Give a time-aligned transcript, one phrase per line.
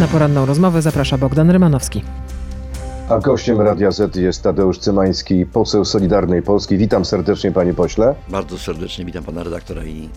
[0.00, 2.02] Na poranną rozmowę zaprasza Bogdan Rymanowski.
[3.08, 6.76] A gościem Radia Z jest Tadeusz Cymański, poseł Solidarnej Polski.
[6.76, 8.14] Witam serdecznie, panie pośle.
[8.28, 10.08] Bardzo serdecznie witam pana redaktora i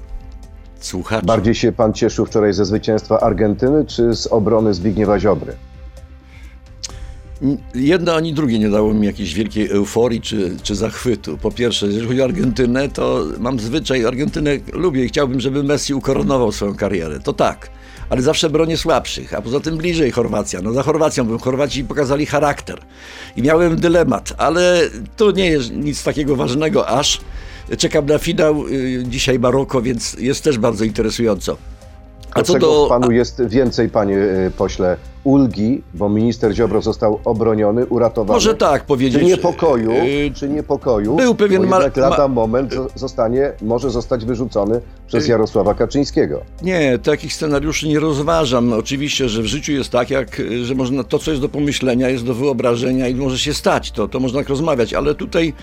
[0.79, 1.25] słuchaczy.
[1.25, 5.53] Bardziej się pan cieszył wczoraj ze zwycięstwa Argentyny, czy z obrony Zbigniewa Ziobry?
[7.76, 11.37] Jedno ani drugie nie dało mi jakiejś wielkiej euforii czy, czy zachwytu.
[11.37, 15.94] Po pierwsze, jeżeli chodzi o Argentynę, to mam zwyczaj, Argentynę lubię i chciałbym, żeby Messi
[15.94, 17.20] ukoronował swoją karierę.
[17.20, 17.70] To tak,
[18.09, 20.61] ale zawsze bronię słabszych, a poza tym bliżej Chorwacja.
[20.61, 22.79] No za Chorwacją bym Chorwaci pokazali charakter.
[23.35, 24.81] I miałem dylemat, ale
[25.17, 27.21] to nie jest nic takiego ważnego aż.
[27.77, 31.57] Czekam na finał, y, dzisiaj Maroko, więc jest też bardzo interesująco.
[32.35, 32.85] A co do...
[32.89, 38.35] panu jest więcej, panie y, pośle, ulgi, bo minister Ziobro został obroniony, uratowany.
[38.35, 39.21] Może tak powiedzieć.
[39.21, 44.81] Czy niepokoju, yy, czy niepokoju był pewien bo jednak lada moment zostanie, może zostać wyrzucony
[45.07, 46.41] przez Jarosława Kaczyńskiego.
[46.62, 48.73] Nie, takich scenariuszy nie rozważam.
[48.73, 52.26] Oczywiście, że w życiu jest tak, jak, że można, to, co jest do pomyślenia, jest
[52.26, 53.91] do wyobrażenia i może się stać.
[53.91, 55.54] To, to można tak rozmawiać, ale tutaj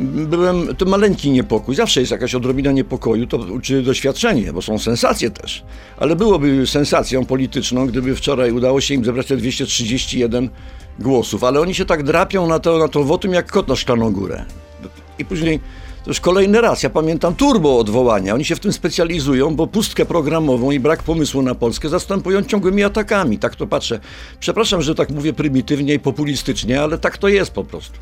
[0.00, 5.30] byłem, to maleńki niepokój, zawsze jest jakaś odrobina niepokoju, to czy doświadczenie, bo są sensacje
[5.30, 5.64] też,
[5.96, 10.48] ale byłoby sensacją polityczną, gdyby wczoraj udało się im zebrać te 231
[10.98, 14.12] głosów, ale oni się tak drapią na to, na to wotum jak kot na szklaną
[14.12, 14.44] górę.
[15.18, 15.60] I później
[16.04, 20.06] to już kolejny raz, ja pamiętam turbo odwołania, oni się w tym specjalizują, bo pustkę
[20.06, 24.00] programową i brak pomysłu na Polskę zastępują ciągłymi atakami, tak to patrzę.
[24.40, 27.98] Przepraszam, że tak mówię prymitywnie i populistycznie, ale tak to jest po prostu.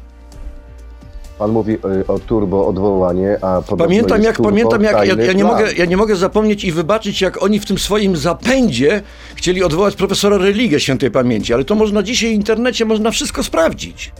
[1.38, 5.72] Pan mówi y, o turbo odwołanie, a Pamiętam jak, pamiętam jak, ja, ja, nie mogę,
[5.72, 9.02] ja nie mogę zapomnieć i wybaczyć, jak oni w tym swoim zapędzie
[9.34, 14.12] chcieli odwołać profesora Religę świętej pamięci, ale to można dzisiaj w internecie, można wszystko sprawdzić.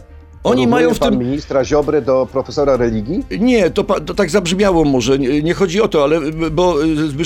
[0.45, 1.17] Oni mają w tym.
[1.17, 3.23] ministra Ziobry do profesora religii?
[3.39, 5.19] Nie, to, to tak zabrzmiało może.
[5.19, 6.19] Nie, nie, chodzi o to, ale
[6.51, 6.75] bo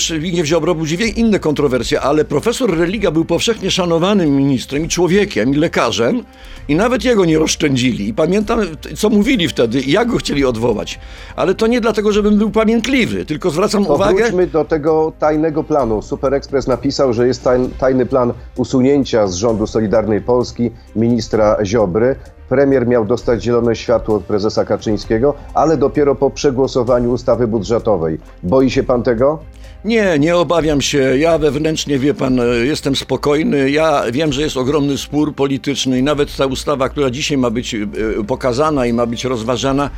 [0.10, 5.58] Zbigniew Ziobro budzi inne kontrowersje, ale profesor Religa był powszechnie szanowanym ministrem i człowiekiem, i
[5.58, 6.24] lekarzem,
[6.68, 8.08] i nawet jego nie oszczędzili.
[8.08, 8.60] I pamiętam,
[8.96, 11.00] co mówili wtedy, i jak go chcieli odwołać.
[11.36, 14.24] Ale to nie dlatego, żebym był pamiętliwy, tylko zwracam to uwagę.
[14.24, 16.02] Wróćmy do tego tajnego planu.
[16.02, 17.48] Super Express napisał, że jest
[17.78, 22.16] tajny plan usunięcia z rządu Solidarnej Polski ministra Ziobry.
[22.50, 28.20] Premier miał dostać zielone światło od prezesa Kaczyńskiego, ale dopiero po przegłosowaniu ustawy budżetowej.
[28.44, 29.40] Boi się pan tego?
[29.86, 31.18] Nie, nie obawiam się.
[31.18, 33.72] Ja wewnętrznie, wie pan, jestem spokojny.
[33.72, 37.76] Ja wiem, że jest ogromny spór polityczny i nawet ta ustawa, która dzisiaj ma być
[37.76, 37.88] e,
[38.28, 39.90] pokazana i ma być rozważana,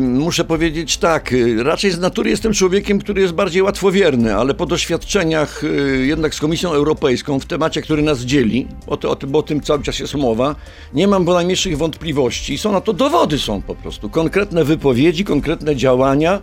[0.00, 4.66] muszę powiedzieć tak, yy, raczej z natury jestem człowiekiem, który jest bardziej łatwowierny, ale po
[4.66, 9.30] doświadczeniach yy, jednak z Komisją Europejską w temacie, który nas dzieli, o, to, o, tym,
[9.30, 10.54] bo o tym cały czas jest mowa,
[10.94, 12.58] nie mam najmniejszych wątpliwości.
[12.58, 16.40] Są na to dowody, są po prostu konkretne wypowiedzi, konkretne działania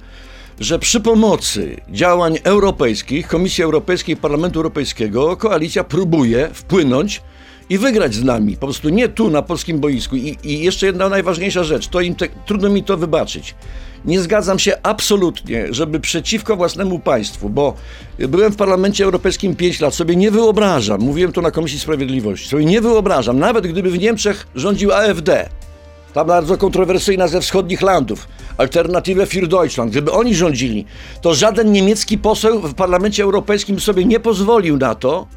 [0.60, 7.22] że przy pomocy działań europejskich, Komisji Europejskiej Parlamentu Europejskiego koalicja próbuje wpłynąć
[7.70, 8.58] i wygrać z nami.
[8.58, 10.16] Po prostu nie tu na polskim boisku.
[10.16, 13.56] I, i jeszcze jedna najważniejsza rzecz, to im te, trudno mi to wybaczyć.
[14.06, 17.74] Nie zgadzam się absolutnie, żeby przeciwko własnemu państwu, bo
[18.20, 22.66] byłem w Parlamencie Europejskim 5 lat, sobie nie wyobrażam, mówiłem to na Komisji Sprawiedliwości, sobie
[22.66, 25.50] nie wyobrażam, nawet gdyby w Niemczech rządził AfD,
[26.14, 30.86] ta bardzo kontrowersyjna ze wschodnich landów, Alternative für Deutschland, gdyby oni rządzili,
[31.22, 35.28] to żaden niemiecki poseł w Parlamencie Europejskim sobie nie pozwolił na to,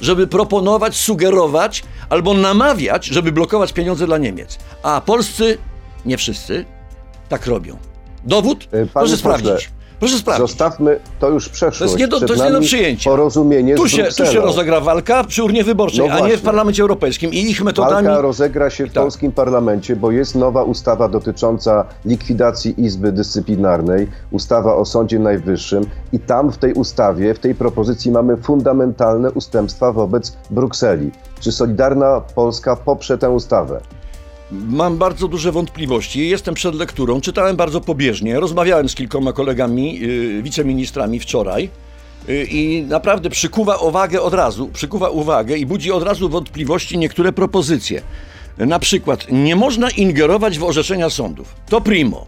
[0.00, 4.58] żeby proponować, sugerować albo namawiać, żeby blokować pieniądze dla Niemiec.
[4.82, 5.58] A polscy,
[6.04, 6.64] nie wszyscy,
[7.28, 7.76] tak robią.
[8.24, 8.68] Dowód?
[8.72, 9.70] E, proszę sprawdzić.
[10.00, 10.48] Proszę sprawdzić.
[10.48, 11.78] Zostawmy to już przeszłość.
[11.78, 13.10] To jest nie do, to jest nie do przyjęcia.
[13.10, 16.82] Porozumienie tu się, tu się rozegra walka przy urnie wyborczej, no a nie w Parlamencie
[16.82, 18.06] Europejskim i ich metodami.
[18.06, 19.02] Walka rozegra się w tak.
[19.02, 26.18] polskim parlamencie, bo jest nowa ustawa dotycząca likwidacji Izby Dyscyplinarnej, ustawa o Sądzie Najwyższym i
[26.18, 31.10] tam w tej ustawie, w tej propozycji mamy fundamentalne ustępstwa wobec Brukseli.
[31.40, 33.80] Czy Solidarna Polska poprze tę ustawę?
[34.68, 36.28] Mam bardzo duże wątpliwości.
[36.28, 41.70] Jestem przed lekturą, czytałem bardzo pobieżnie, rozmawiałem z kilkoma kolegami, yy, wiceministrami wczoraj
[42.28, 47.32] yy, i naprawdę przykuwa uwagę od razu, przykuwa uwagę i budzi od razu wątpliwości niektóre
[47.32, 48.02] propozycje.
[48.58, 51.54] Na przykład, nie można ingerować w orzeczenia sądów.
[51.68, 52.26] To primo.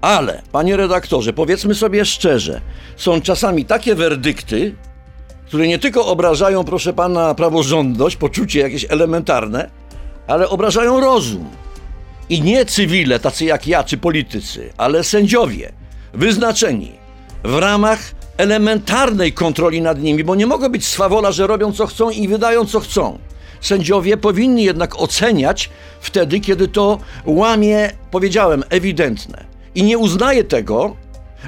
[0.00, 2.60] Ale, panie redaktorze, powiedzmy sobie szczerze,
[2.96, 4.74] są czasami takie werdykty,
[5.46, 9.70] które nie tylko obrażają, proszę pana, praworządność, poczucie jakieś elementarne,
[10.30, 11.48] ale obrażają rozum.
[12.28, 15.72] I nie cywile, tacy jak ja czy politycy, ale sędziowie,
[16.14, 16.92] wyznaczeni
[17.44, 17.98] w ramach
[18.36, 22.66] elementarnej kontroli nad nimi, bo nie mogą być swawola, że robią co chcą i wydają
[22.66, 23.18] co chcą.
[23.60, 29.44] Sędziowie powinni jednak oceniać wtedy, kiedy to łamie, powiedziałem, ewidentne.
[29.74, 30.96] I nie uznaję tego,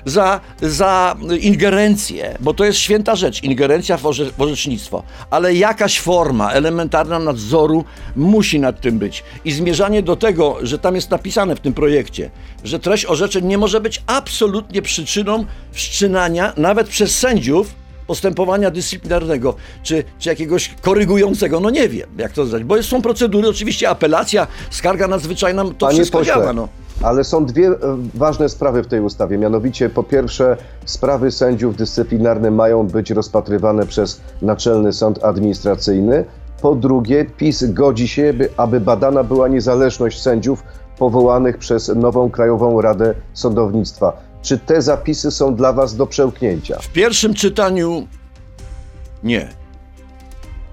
[0.04, 6.00] za, za ingerencję, bo to jest święta rzecz, ingerencja w, orze, w orzecznictwo, ale jakaś
[6.00, 7.84] forma elementarna nadzoru
[8.16, 9.24] musi nad tym być.
[9.44, 12.30] I zmierzanie do tego, że tam jest napisane w tym projekcie,
[12.64, 17.74] że treść orzeczeń nie może być absolutnie przyczyną wszczynania, nawet przez sędziów,
[18.06, 23.48] postępowania dyscyplinarnego, czy, czy jakiegoś korygującego, no nie wiem, jak to zdać, bo są procedury,
[23.48, 26.68] oczywiście apelacja, skarga nadzwyczajna, to Panie wszystko pośle, działa, no.
[27.02, 27.76] Ale są dwie e,
[28.14, 29.38] ważne sprawy w tej ustawie.
[29.38, 36.25] Mianowicie, po pierwsze, sprawy sędziów dyscyplinarnych mają być rozpatrywane przez Naczelny Sąd Administracyjny.
[36.62, 40.64] Po drugie, PiS godzi się, by, aby badana była niezależność sędziów
[40.99, 44.12] powołanych przez nową Krajową Radę Sądownictwa.
[44.43, 46.78] Czy te zapisy są dla Was do przełknięcia?
[46.78, 48.06] W pierwszym czytaniu
[49.25, 49.62] nie.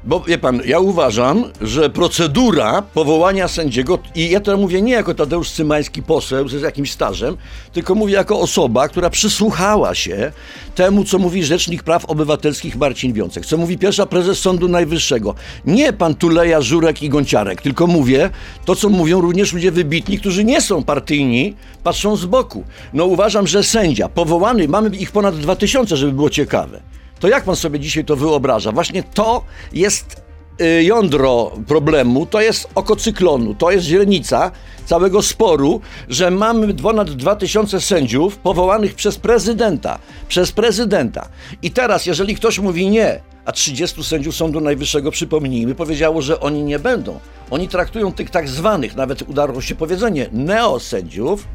[0.04, 5.14] Bo wie pan, ja uważam, że procedura powołania sędziego, i ja to mówię nie jako
[5.14, 7.38] Tadeusz Cymański poseł z jakimś stażem,
[7.74, 10.32] tylko mówię jako osoba, która przysłuchała się
[10.76, 15.36] temu, co mówi Rzecznik Praw Obywatelskich Marcin Wiącek, co mówi pierwsza prezes Sądu Najwyższego.
[15.66, 18.30] Nie pan Tuleja, Żurek i Gonciarek, tylko mówię
[18.66, 22.64] to, co mówią również ludzie wybitni, którzy nie są partyjni, patrzą z boku.
[22.94, 26.82] No uważam, że sędzia powołany, mamy ich ponad 2000, żeby było ciekawe.
[27.20, 28.72] To jak pan sobie dzisiaj to wyobraża?
[28.72, 29.44] Właśnie to
[29.74, 30.22] jest
[30.62, 34.52] y, jądro problemu, to jest oko cyklonu, to jest źrenica
[34.86, 41.30] całego sporu, że mamy ponad 2000 sędziów powołanych przez prezydenta, przez prezydenta.
[41.62, 46.64] I teraz, jeżeli ktoś mówi nie, a 30 sędziów Sądu Najwyższego, przypomnijmy, powiedziało, że oni
[46.64, 47.20] nie będą.
[47.50, 51.48] Oni traktują tych tak zwanych, nawet udało się powiedzenie, neosędziów,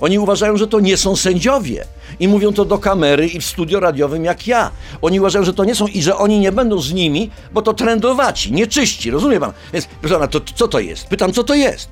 [0.00, 1.84] oni uważają, że to nie są sędziowie
[2.20, 4.70] i mówią to do kamery i w studio radiowym jak ja.
[5.02, 7.74] Oni uważają, że to nie są i że oni nie będą z nimi, bo to
[7.74, 9.52] trendowaci, nieczyści, rozumie pan?
[9.72, 11.06] Więc, proszę pana, to co to jest?
[11.06, 11.88] Pytam, co to jest?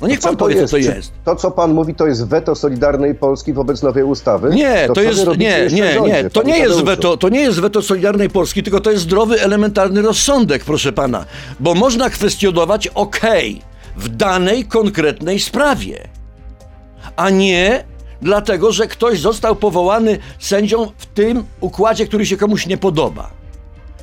[0.00, 1.12] No niech Co pan powie, co to jest.
[1.24, 4.50] To, co pan mówi, to jest weto Solidarnej Polski wobec nowej ustawy?
[4.50, 7.60] Nie, to wy jest, nie, nie, rządzie, nie, to nie jest weto, to nie jest
[7.60, 11.24] weto Solidarnej Polski, tylko to jest zdrowy, elementarny rozsądek, proszę pana.
[11.60, 13.62] Bo można kwestionować okej
[13.96, 16.08] w danej konkretnej sprawie,
[17.16, 17.84] a nie
[18.22, 23.30] dlatego, że ktoś został powołany sędzią w tym układzie, który się komuś nie podoba.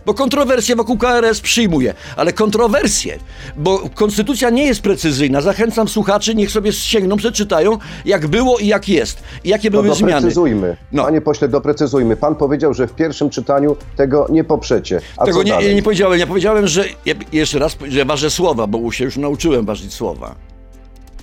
[0.06, 3.19] Bo kontrowersje wokół KRS przyjmuje, ale kontrowersje,
[3.58, 5.42] bo konstytucja nie jest precyzyjna.
[5.42, 10.13] Zachęcam słuchaczy, niech sobie sięgną, przeczytają, jak było i jak jest, i jakie były zmiany.
[10.13, 10.78] doprecyzujmy.
[10.92, 11.04] No.
[11.04, 12.16] Panie pośle, doprecyzujmy.
[12.16, 15.02] Pan powiedział, że w pierwszym czytaniu tego nie poprzecie.
[15.18, 16.19] A Tego nie, nie powiedziałem.
[16.19, 16.86] Ja powiedziałem, że
[17.31, 20.36] jeszcze raz, że ważę słowa, bo się już nauczyłem ważyć słowa.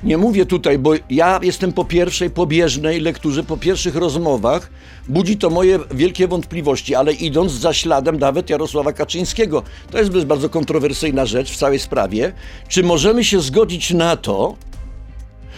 [0.03, 4.71] Nie mówię tutaj, bo ja jestem po pierwszej pobieżnej lekturze, po pierwszych rozmowach.
[5.09, 10.49] Budzi to moje wielkie wątpliwości, ale idąc za śladem nawet Jarosława Kaczyńskiego, to jest bardzo
[10.49, 12.33] kontrowersyjna rzecz w całej sprawie.
[12.69, 14.57] Czy możemy się zgodzić na to,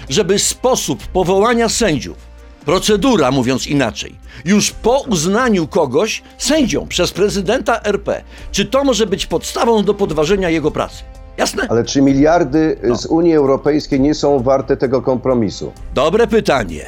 [0.08, 2.16] żeby sposób powołania sędziów,
[2.64, 4.14] procedura mówiąc inaczej,
[4.44, 10.50] już po uznaniu kogoś sędzią przez prezydenta RP, czy to może być podstawą do podważenia
[10.50, 11.02] jego pracy?
[11.40, 11.66] Jasne?
[11.68, 12.96] Ale czy miliardy No.
[12.96, 15.72] z Unii Europejskiej nie są warte tego kompromisu?
[15.94, 16.86] Dobre pytanie.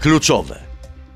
[0.00, 0.58] Kluczowe.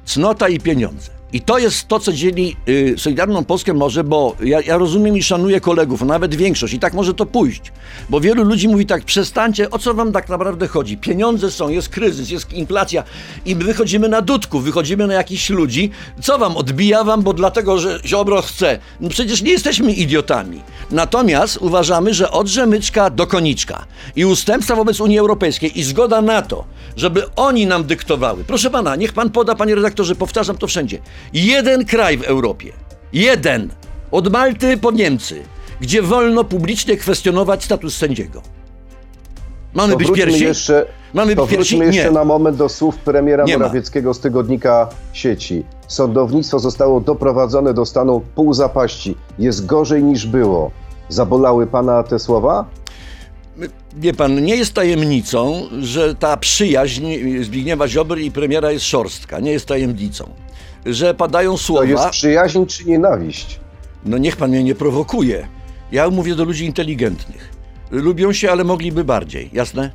[0.05, 1.11] Cnota i pieniądze.
[1.35, 5.23] I to jest to, co dzieli y, Solidarną Polskę może, bo ja, ja rozumiem i
[5.23, 7.73] szanuję kolegów, nawet większość, i tak może to pójść.
[8.11, 10.97] Bo wielu ludzi mówi tak, przestańcie, o co wam tak naprawdę chodzi?
[10.97, 13.05] Pieniądze są, jest kryzys, jest inflacja
[13.47, 15.91] i my wychodzimy na dudków, wychodzimy na jakichś ludzi.
[16.23, 18.79] Co wam odbija wam, bo dlatego, że Ziobro chce.
[19.01, 20.61] No przecież nie jesteśmy idiotami.
[20.91, 23.85] Natomiast uważamy, że od rzemyczka do koniczka
[24.17, 26.65] i ustępstwa wobec Unii Europejskiej i zgoda na to,
[26.97, 28.45] żeby oni nam dyktowały.
[28.45, 30.99] Proszę pana, niech pan poda, panie redaktorze, powtarzam to wszędzie.
[31.33, 32.73] Jeden kraj w Europie,
[33.13, 33.71] jeden,
[34.11, 35.43] od Malty po Niemcy,
[35.81, 38.43] gdzie wolno publicznie kwestionować status sędziego.
[39.75, 40.45] Mamy To być pierwsi?
[40.45, 41.79] jeszcze, Mamy być pierwsi?
[41.79, 42.11] jeszcze Nie.
[42.11, 43.65] na moment do słów premiera Nie ma.
[43.65, 45.65] Morawieckiego z tygodnika sieci.
[45.89, 49.17] Sądownictwo zostało doprowadzone do stanu pół zapaści.
[49.39, 50.71] Jest gorzej niż było.
[51.09, 52.65] Zabolały pana te słowa?
[53.97, 57.07] Wie pan, nie jest tajemnicą, że ta przyjaźń
[57.43, 59.41] Zbigniewa Ziobry i premiera jest szorstka.
[59.41, 60.31] Nie jest tajemnicą.
[60.87, 61.85] Że padają To słowa.
[61.85, 63.61] jest przyjaźń czy nienawiść?
[64.05, 65.49] No niech pan mnie nie prowokuje.
[65.93, 67.49] Ja mówię do ludzi inteligentnych.
[67.91, 69.91] Lubią się, ale mogliby bardziej, jasne?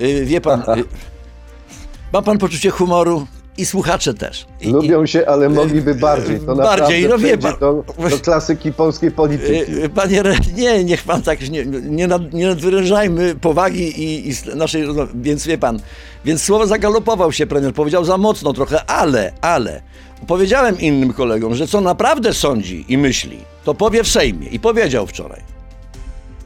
[0.00, 0.64] Y, Wie pan, y,
[2.12, 3.26] ma pan poczucie humoru
[3.58, 4.46] i słuchacze też.
[4.60, 6.40] I, Lubią się, ale mogliby bardziej.
[6.40, 7.54] To Bardziej, no wie pan.
[7.60, 9.72] Do, do klasyki polskiej polityki.
[9.72, 10.22] Y, y, Panie,
[10.56, 15.12] nie, niech pan tak, nie, nie, nad, nie nadwyrężajmy powagi i, i naszej rozmowy.
[15.14, 15.80] Więc wie pan,
[16.24, 19.82] więc słowo zagalopował się premier, powiedział za mocno trochę, ale, ale.
[20.26, 25.06] Powiedziałem innym kolegom, że co naprawdę sądzi i myśli, to powie w Sejmie i powiedział
[25.06, 25.40] wczoraj,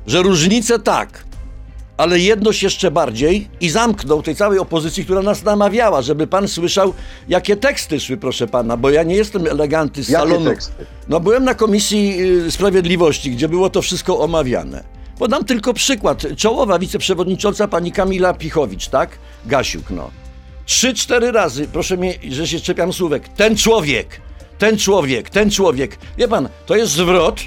[0.07, 1.25] że różnice tak,
[2.03, 6.95] ale jedność jeszcze bardziej i zamknął tej całej opozycji, która nas namawiała, żeby pan słyszał,
[7.29, 10.51] jakie teksty szły, proszę pana, bo ja nie jestem eleganty z Jakie salonu.
[10.51, 10.87] teksty?
[11.09, 14.85] No byłem na Komisji y, Sprawiedliwości, gdzie było to wszystko omawiane.
[15.19, 16.23] Podam tylko przykład.
[16.37, 19.11] Czołowa wiceprzewodnicząca pani Kamila Pichowicz, tak?
[19.47, 20.11] Gasiuk, no.
[20.67, 24.21] Trzy, cztery razy, proszę mnie, że się czepiam słówek, ten człowiek,
[24.59, 25.99] ten człowiek, ten człowiek.
[26.19, 27.41] Wie pan, to jest zwrot,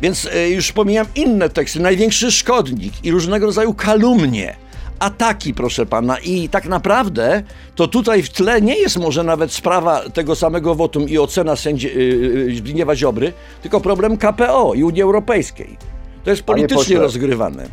[0.00, 1.80] więc e, już pomijam inne teksty.
[1.80, 4.56] Największy szkodnik i różnego rodzaju kalumnie.
[4.98, 7.42] Ataki, proszę pana, i tak naprawdę
[7.74, 11.86] to tutaj w tle nie jest może nawet sprawa tego samego wotum i ocena sędzi
[11.86, 13.32] yy, Zbigniewa Ziobry,
[13.62, 15.78] tylko problem KPO i Unii Europejskiej.
[16.24, 17.68] To jest Panie politycznie pośle, rozgrywane.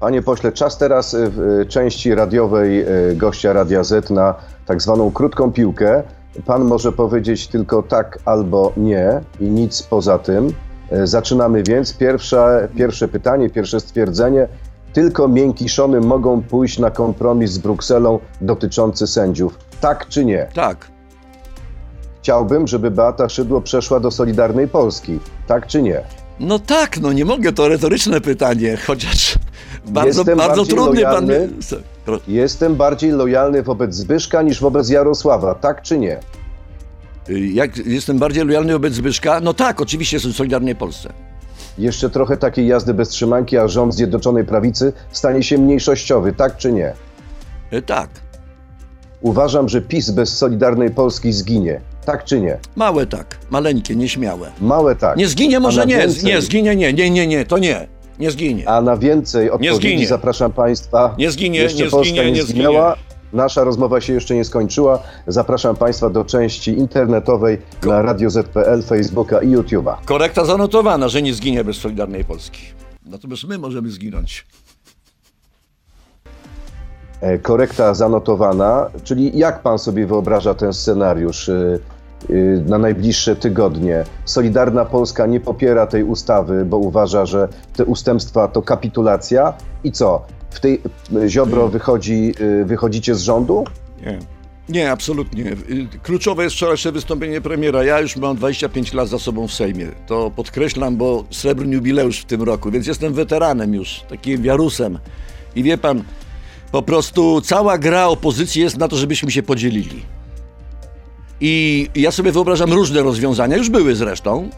[0.00, 4.34] Panie pośle, czas teraz y, w y, części radiowej y, gościa Radia Z na
[4.66, 6.02] tak zwaną krótką piłkę.
[6.46, 10.52] Pan może powiedzieć tylko tak albo nie i nic poza tym.
[10.92, 11.92] Y, Zaczynamy więc.
[11.96, 14.48] Pierwsze, pierwsze pytanie, pierwsze stwierdzenie.
[14.92, 19.58] Tylko miękiszony mogą pójść na kompromis z Brukselą dotyczący sędziów.
[19.80, 20.46] Tak czy nie?
[20.54, 20.90] Tak.
[22.22, 25.18] Chciałbym, żeby Beata Szydło przeszła do Solidarnej Polski.
[25.46, 26.00] Tak czy nie?
[26.40, 29.38] No tak, no nie mogę, to retoryczne pytanie, chociaż
[29.86, 31.26] bardzo, Jestem bardzo trudny pan...
[31.26, 31.48] lojalny.
[32.28, 35.54] Jestem bardziej lojalny wobec Zbyszka niż wobec Jarosława.
[35.54, 36.20] Tak czy nie?
[37.30, 39.40] Y, Jak jestem bardziej lojalny wobec Zbyszka?
[39.40, 41.12] No tak, oczywiście jestem w Solidarnej Polsce.
[41.78, 46.72] Jeszcze trochę takiej jazdy bez trzymanki, a rząd Zjednoczonej Prawicy stanie się mniejszościowy, tak czy
[46.72, 46.92] nie?
[47.72, 48.10] Y, Tak.
[49.20, 52.58] Uważam, że PiS bez Solidarnej Polski zginie, tak czy nie?
[52.76, 54.50] Małe tak, maleńkie, nieśmiałe.
[54.60, 55.16] Małe tak.
[55.16, 57.88] Nie zginie może nie, więcej- nie, zginie nie, nie, nie, nie, to nie.
[58.18, 58.68] Nie zginie.
[58.68, 60.06] A na więcej odpowiedzi zginie.
[60.06, 61.14] zapraszam Państwa.
[61.18, 62.96] Nie zginie, Jeszcze nie Polska zginie, nie nie zginęła.
[63.32, 65.02] Nasza rozmowa się jeszcze nie skończyła.
[65.26, 69.96] Zapraszam Państwa do części internetowej na Radio Z.pl, Facebooka i YouTube'a.
[70.04, 72.60] Korekta zanotowana, że nie zginie bez Solidarnej Polski.
[73.06, 74.46] Natomiast my możemy zginąć.
[77.20, 81.80] E, Korekta zanotowana, czyli jak pan sobie wyobraża ten scenariusz y,
[82.66, 84.04] na najbliższe tygodnie?
[84.24, 89.54] Solidarna Polska nie popiera tej ustawy, bo uważa, że te ustępstwa to kapitulacja.
[89.84, 90.26] I co?
[90.50, 90.82] W tej
[91.16, 93.64] y, Ziobro wychodzi, y, wychodzicie z rządu?
[94.06, 94.18] Nie.
[94.68, 95.44] Nie, absolutnie.
[95.52, 97.84] Y, Kluczowe jest wczorajsze wystąpienie premiera.
[97.84, 99.86] Ja już mam 25 lat za sobą w Sejmie.
[100.06, 104.98] To podkreślam, bo srebrny jubileusz w tym roku, więc jestem weteranem już, takim wiarusem.
[105.54, 106.02] I wie pan,
[106.72, 110.02] po prostu cała gra opozycji jest na to, żebyśmy się podzielili.
[111.40, 114.48] I ja sobie wyobrażam różne rozwiązania, już były zresztą,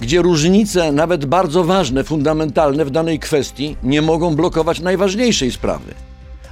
[0.00, 5.94] gdzie różnice, nawet bardzo ważne, fundamentalne w danej kwestii, nie mogą blokować najważniejszej sprawy.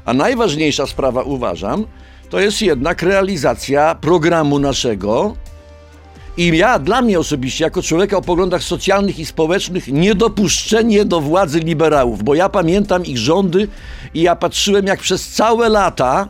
[0.04, 1.87] A najważniejsza sprawa, uważam,
[2.30, 5.34] to jest jednak realizacja programu naszego.
[6.37, 11.61] I ja, dla mnie osobiście, jako człowieka o poglądach socjalnych i społecznych, niedopuszczenie do władzy
[11.61, 13.68] liberałów, bo ja pamiętam ich rządy
[14.14, 16.28] i ja patrzyłem, jak przez całe lata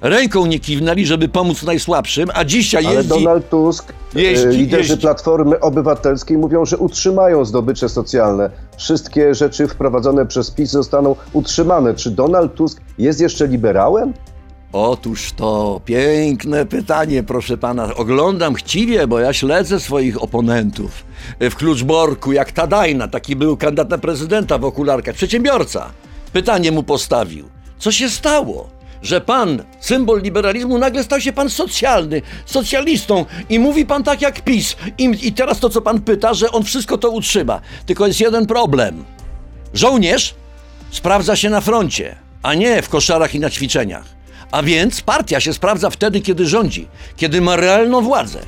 [0.00, 3.08] ręką nie kiwnęli, żeby pomóc najsłabszym, a dzisiaj Ale jeździ...
[3.08, 4.96] Donald Tusk, y, jeździ- liderzy jeździ.
[4.96, 8.50] Platformy Obywatelskiej mówią, że utrzymają zdobycze socjalne.
[8.76, 11.94] Wszystkie rzeczy wprowadzone przez PiS zostaną utrzymane.
[11.94, 14.12] Czy Donald Tusk jest jeszcze liberałem?
[14.72, 17.94] Otóż to piękne pytanie, proszę pana.
[17.94, 20.90] Oglądam chciwie, bo ja śledzę swoich oponentów.
[21.40, 25.86] W Kluczborku, jak Tadajna, taki był kandydat na prezydenta w okularkach, przedsiębiorca.
[26.32, 27.48] Pytanie mu postawił.
[27.78, 28.68] Co się stało?
[29.02, 34.40] Że pan, symbol liberalizmu, nagle stał się pan socjalny, socjalistą i mówi pan tak jak
[34.40, 34.76] PiS.
[34.98, 37.60] I, I teraz to, co pan pyta, że on wszystko to utrzyma.
[37.86, 39.04] Tylko jest jeden problem.
[39.74, 40.34] Żołnierz
[40.90, 44.04] sprawdza się na froncie, a nie w koszarach i na ćwiczeniach.
[44.50, 48.40] A więc partia się sprawdza wtedy, kiedy rządzi, kiedy ma realną władzę.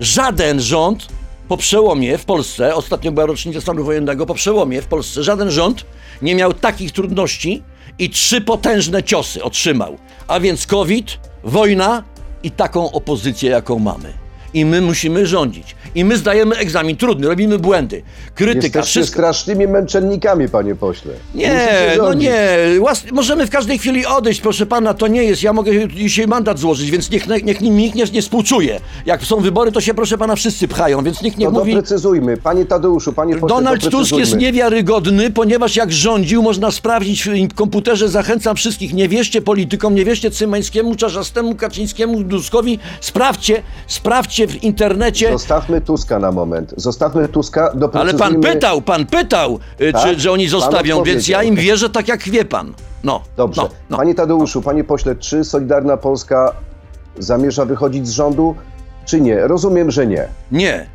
[0.00, 1.08] Żaden rząd
[1.48, 5.84] po przełomie w Polsce, ostatnio była rocznica stanu wojennego, po przełomie w Polsce, żaden rząd
[6.22, 7.62] nie miał takich trudności
[7.98, 9.98] i trzy potężne ciosy otrzymał.
[10.28, 12.02] A więc COVID, wojna
[12.42, 14.19] i taką opozycję, jaką mamy.
[14.54, 15.76] I my musimy rządzić.
[15.94, 18.02] I my zdajemy egzamin trudny, robimy błędy.
[18.34, 19.14] Krytyka, Jesteście wszystko.
[19.18, 21.12] strasznymi męczennikami, panie pośle.
[21.34, 22.38] Nie, no nie.
[22.80, 25.42] Łas- możemy w każdej chwili odejść, proszę pana, to nie jest.
[25.42, 28.80] Ja mogę dzisiaj mandat złożyć, więc niech, niech nikt nie, nie współczuje.
[29.06, 31.74] Jak są wybory, to się proszę pana wszyscy pchają, więc nikt nie No mówi.
[31.74, 32.36] doprecyzujmy.
[32.36, 38.08] Panie Tadeuszu, panie pośle, Donald Tusk jest niewiarygodny, ponieważ jak rządził, można sprawdzić w komputerze,
[38.08, 45.32] zachęcam wszystkich, nie wierzcie politykom, nie wierzcie Cymańskiemu, Czarzastemu, Kaczyńskiemu, Duskowi, sprawdźcie, sprawdźcie w internecie.
[45.32, 46.74] Zostawmy Tuska na moment.
[46.76, 48.18] Zostawmy Tuska, Ale doprecyzujmy.
[48.18, 50.02] pan pytał, pan pytał, y, Tak?
[50.02, 52.72] czy, że oni zostawią, więc ja im wierzę tak jak wie pan.
[53.04, 53.62] No, Dobrze.
[53.62, 53.96] no, no.
[53.96, 56.52] Panie Tadeuszu, panie pośle, czy Solidarna Polska
[57.18, 58.54] zamierza wychodzić z rządu,
[59.04, 59.40] czy nie?
[59.48, 60.28] Rozumiem, że nie.
[60.52, 60.86] Nie.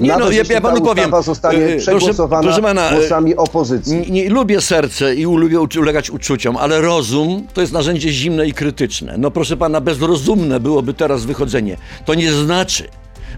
[0.00, 3.36] Nie, Nawet no, ja- ja panu powiem, zostanie yy, proszę- przegłosowana proszę pana, yy, głosami
[3.36, 3.96] opozycji.
[3.96, 8.52] Nie, nie lubię serce i lubię ulegać uczuciom, ale rozum to jest narzędzie zimne i
[8.52, 9.14] krytyczne.
[9.18, 11.76] No proszę pana, bezrozumne byłoby teraz wychodzenie.
[12.04, 12.88] To nie znaczy,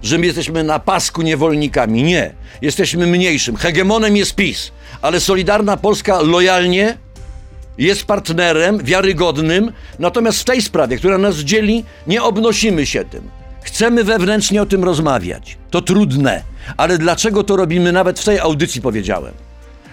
[0.03, 2.03] że my jesteśmy na pasku niewolnikami.
[2.03, 2.35] Nie.
[2.63, 3.57] Jesteśmy mniejszym.
[3.57, 4.71] Hegemonem jest PiS,
[5.03, 6.99] ale Solidarna Polska lojalnie
[7.79, 13.31] jest partnerem wiarygodnym, natomiast w tej sprawie, która nas dzieli, nie obnosimy się tym.
[13.65, 15.59] Chcemy wewnętrznie o tym rozmawiać.
[15.71, 16.43] To trudne,
[16.77, 17.93] ale dlaczego to robimy?
[17.93, 19.33] Nawet w tej audycji powiedziałem.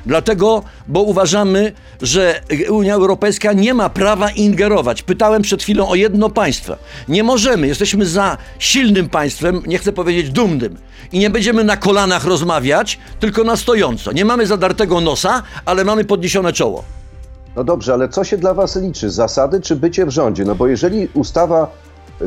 [0.05, 5.03] Dlatego, bo uważamy, że Unia Europejska nie ma prawa ingerować.
[5.03, 6.75] Pytałem przed chwilą o jedno państwo.
[7.07, 10.77] Nie możemy, jesteśmy za silnym państwem, nie chcę powiedzieć dumnym.
[11.11, 14.11] I nie będziemy na kolanach rozmawiać, tylko na stojąco.
[14.11, 16.83] Nie mamy zadartego nosa, ale mamy podniesione czoło.
[17.55, 19.09] No dobrze, ale co się dla was liczy?
[19.09, 20.45] Zasady czy bycie w rządzie?
[20.45, 21.71] No bo jeżeli ustawa,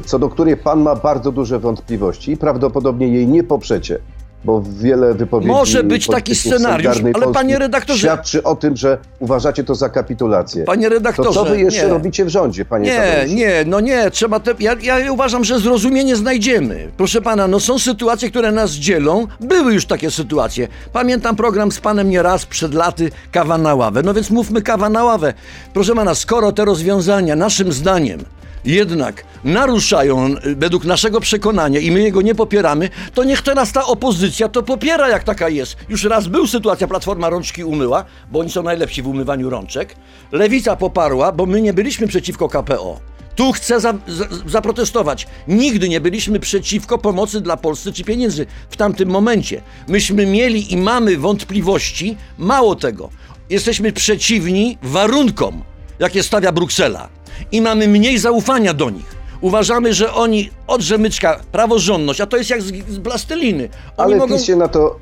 [0.06, 3.98] co do której pan ma bardzo duże wątpliwości i prawdopodobnie jej nie poprzecie,
[4.44, 5.48] bo wiele wypowiedzi...
[5.52, 9.88] Może być taki scenariusz, ale Polski panie redaktorze- Świadczy o tym, że uważacie to za
[9.88, 10.64] kapitulację.
[10.64, 11.88] Panie redaktorze, to co wy jeszcze nie.
[11.88, 13.34] robicie w rządzie, panie Nie, Tadeuszu?
[13.34, 16.88] nie, no nie, trzeba te, ja, ja uważam, że zrozumienie znajdziemy.
[16.96, 19.26] Proszę pana, no są sytuacje, które nas dzielą.
[19.40, 20.68] Były już takie sytuacje.
[20.92, 24.02] Pamiętam program z panem nieraz przed laty kawa na ławę.
[24.02, 25.34] No więc mówmy kawa na ławę.
[25.74, 28.20] Proszę pana, skoro te rozwiązania naszym zdaniem
[28.64, 33.86] jednak naruszają y, według naszego przekonania i my jego nie popieramy, to niech teraz ta
[33.86, 35.76] opozycja to popiera, jak taka jest.
[35.88, 39.96] Już raz był sytuacja, Platforma rączki umyła, bo oni są najlepsi w umywaniu rączek.
[40.32, 43.00] Lewica poparła, bo my nie byliśmy przeciwko KPO.
[43.36, 45.26] Tu chcę za, za, zaprotestować.
[45.48, 49.62] Nigdy nie byliśmy przeciwko pomocy dla Polski czy pieniędzy w tamtym momencie.
[49.88, 53.10] Myśmy mieli i mamy wątpliwości, mało tego.
[53.50, 55.62] Jesteśmy przeciwni warunkom,
[55.98, 57.08] jakie stawia Bruksela.
[57.52, 59.14] I mamy mniej zaufania do nich.
[59.40, 63.68] Uważamy, że oni od rzemyczka praworządność, a to jest jak z, z plasteliny.
[63.96, 64.34] Oni Ale mogą...
[64.36, 64.98] PiS, się na to,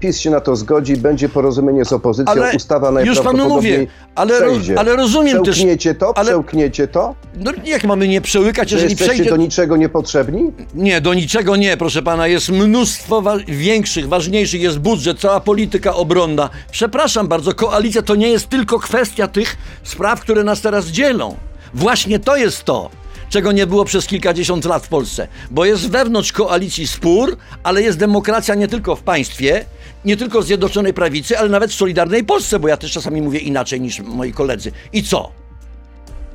[0.00, 3.86] PiS się na to zgodzi, będzie porozumienie z opozycją, Ale ustawa już panu najprawdopodobniej mówię,
[4.14, 4.78] ale przejdzie.
[4.78, 6.18] ale rozumiem też- Przełkniecie to?
[6.18, 7.14] ale- Przełkniecie to?
[7.36, 9.30] No jak mamy nie przełykać, Że jeżeli przejdzie...
[9.30, 10.52] do niczego niepotrzebni?
[10.74, 12.26] Nie, do niczego nie, proszę pana.
[12.26, 14.60] Jest mnóstwo wa- większych, ważniejszych.
[14.60, 16.50] Jest budżet, cała polityka obronna.
[16.70, 21.36] Przepraszam bardzo, koalicja to nie jest tylko kwestia tych spraw, które nas teraz dzielą.
[21.74, 22.90] Właśnie to jest to,
[23.28, 25.28] czego nie było przez kilkadziesiąt lat w Polsce.
[25.50, 29.64] Bo jest wewnątrz koalicji spór, ale jest demokracja nie tylko w państwie,
[30.04, 33.38] nie tylko w Zjednoczonej Prawicy, ale nawet w Solidarnej Polsce, bo ja też czasami mówię
[33.38, 34.72] inaczej niż moi koledzy.
[34.92, 35.30] I co?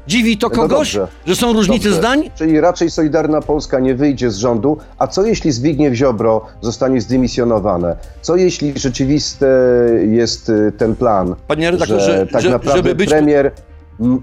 [0.07, 1.07] Dziwi to No kogoś, dobrze.
[1.25, 1.99] że są różnice Dobrze.
[1.99, 2.31] zdań?
[2.37, 4.77] Czyli raczej Solidarna Polska nie wyjdzie z rządu.
[4.97, 7.95] A co jeśli Zbigniew Ziobro zostanie zdymisjonowane?
[8.21, 9.45] Co jeśli rzeczywisty
[10.11, 13.51] jest y, ten plan, Panie redaktorze, że tak że- naprawdę żeby być- premier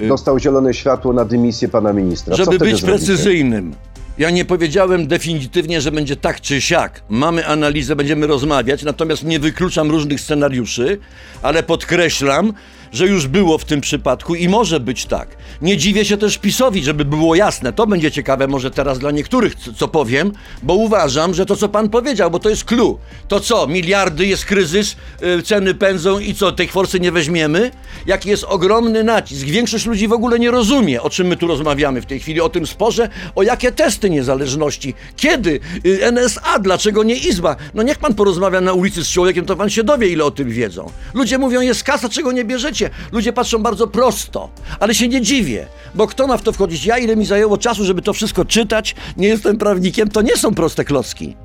[0.09, 2.37] dostał zielone światło na dymisję pana ministra?
[2.37, 2.87] Co Żeby być zrobicie?
[2.87, 3.75] precyzyjnym.
[4.19, 7.03] Ja nie powiedziałem definitywnie, że będzie tak czy siak.
[7.09, 10.99] Mamy analizę, będziemy rozmawiać, natomiast nie wykluczam różnych scenariuszy,
[11.43, 12.53] ale podkreślam,
[12.93, 15.37] że już było w tym przypadku i może być tak.
[15.63, 17.73] Nie dziwię się też PiSowi, żeby było jasne.
[17.73, 21.89] To będzie ciekawe może teraz dla niektórych, co, powiem, bo uważam, że to, co pan
[21.89, 22.99] powiedział, bo to jest clue.
[23.29, 24.97] To co, miliardy, jest kryzys,
[25.39, 27.71] y, ceny pędzą i co, tej forsy nie weźmiemy?
[28.07, 29.47] Jaki jest ogromny nacisk.
[29.47, 32.49] Większość ludzi w ogóle nie rozumie, o czym my tu rozmawiamy w tej chwili, o
[32.49, 37.57] tym sporze, o jakie testy niezależności, kiedy, Y, NSA, dlaczego nie Izba?
[37.75, 40.51] No niech pan porozmawia na ulicy z człowiekiem, to pan się dowie, ile o tym
[40.51, 40.91] wiedzą.
[41.15, 42.76] Ludzie mówią, jest kasa, czego nie bierzecie.
[43.13, 44.49] Ludzie patrzą bardzo prosto,
[44.81, 46.85] ale się nie dziwię, bo kto ma w to wchodzić?
[46.87, 50.55] Ja, ile mi zajęło czasu, żeby to wszystko czytać, nie jestem prawnikiem, to nie są
[50.55, 51.37] proste klocki.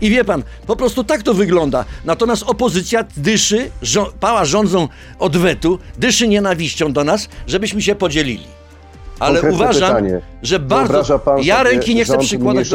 [0.00, 1.84] I wie pan, po prostu tak to wygląda.
[2.04, 8.44] Natomiast opozycja dyszy, żo- pała rządzą odwetu, dyszy nienawiścią do nas, żebyśmy się podzielili.
[9.20, 10.20] Ale Konkretne uważam, pytanie.
[10.42, 11.18] że bardzo.
[11.18, 12.68] Pan Ja ręki nie chcę przykładać.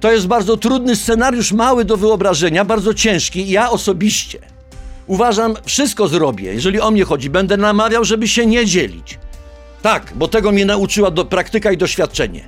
[0.00, 3.50] To jest bardzo trudny scenariusz, mały do wyobrażenia, bardzo ciężki.
[3.50, 4.38] Ja osobiście
[5.06, 7.30] uważam, wszystko zrobię, jeżeli o mnie chodzi.
[7.30, 9.18] Będę namawiał, żeby się nie dzielić.
[9.82, 12.44] Tak, bo tego mnie nauczyła do, praktyka i doświadczenie.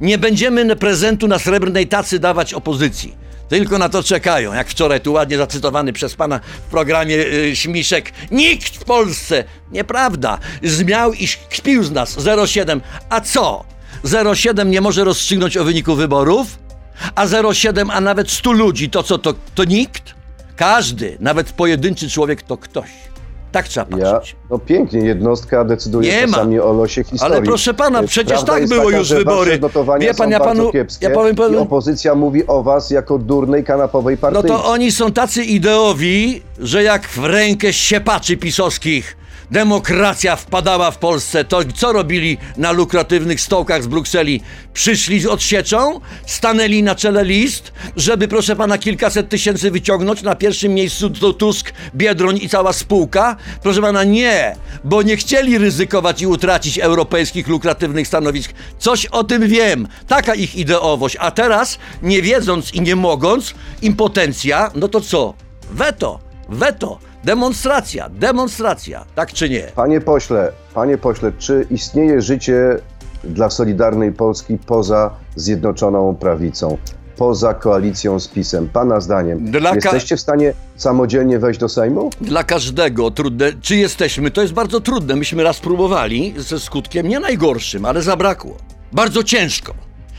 [0.00, 3.22] Nie będziemy prezentu na srebrnej tacy dawać opozycji.
[3.48, 8.12] Tylko na to czekają, jak wczoraj tu ładnie zacytowany przez pana w programie y, Śmiszek.
[8.30, 12.80] Nikt w Polsce, nieprawda, zmiał i kpił z nas 0,7.
[13.08, 13.64] A co?
[14.04, 16.58] 0,7 nie może rozstrzygnąć o wyniku wyborów?
[17.14, 20.14] A 0,7, a nawet 100 ludzi, to co, to, to nikt?
[20.56, 22.90] Każdy, nawet pojedynczy człowiek to ktoś.
[23.52, 24.36] Tak trzeba Ja, patrzeć.
[24.50, 26.32] no pięknie, jednostka decyduje Nie ma.
[26.32, 27.34] czasami o losie historii.
[27.34, 29.60] Ale proszę pana, przecież prawda tak było taka, już wybory.
[30.00, 34.16] Wie pan, ja panu- kiepskie ja powiem panu- opozycja mówi o was jako durnej kanapowej
[34.16, 34.36] partii.
[34.42, 39.16] No to oni są tacy ideowi, że jak w rękę siepaczy pisowskich
[39.52, 41.44] Demokracja wpadała w Polsce.
[41.44, 44.40] To co robili na lukratywnych stołkach z Brukseli?
[44.72, 50.22] Przyszli od sieczą, stanęli na czele list, żeby proszę pana kilkaset tysięcy wyciągnąć.
[50.22, 53.36] Na pierwszym miejscu to Tusk, Biedroń i cała spółka.
[53.62, 58.52] Proszę pana, nie, bo nie chcieli ryzykować i utracić europejskich lukratywnych stanowisk.
[58.78, 59.88] Coś o tym wiem.
[60.08, 61.16] Taka ich ideowość.
[61.20, 65.34] A teraz, nie wiedząc i nie mogąc, impotencja, no to co?
[65.70, 67.11] Weto, weto.
[67.24, 69.62] Demonstracja, demonstracja, tak czy nie?
[69.74, 72.76] Panie pośle, panie pośle, czy istnieje życie
[73.24, 76.78] dla Solidarnej Polski poza Zjednoczoną Prawicą,
[77.16, 78.68] poza koalicją z PiSem?
[78.68, 82.10] Pana zdaniem, Dla jesteście w stanie samodzielnie wejść do Sejmu?
[82.20, 83.52] Dla każdego trudne.
[83.60, 84.30] Czy jesteśmy?
[84.30, 85.16] To jest bardzo trudne.
[85.16, 88.56] Myśmy raz próbowali ze skutkiem nie najgorszym, ale zabrakło.
[88.92, 89.74] Bardzo ciężko.